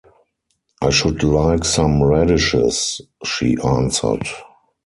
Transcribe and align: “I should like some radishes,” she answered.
“I 0.81 0.89
should 0.89 1.21
like 1.21 1.63
some 1.63 2.01
radishes,” 2.01 3.01
she 3.23 3.55
answered. 3.63 4.25